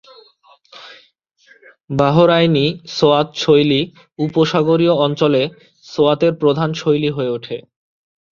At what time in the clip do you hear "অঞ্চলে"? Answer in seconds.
5.05-5.41